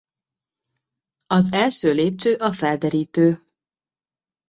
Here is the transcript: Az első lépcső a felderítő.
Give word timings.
Az 1.27 1.51
első 1.51 1.93
lépcső 1.93 2.35
a 2.35 2.51
felderítő. 2.53 3.43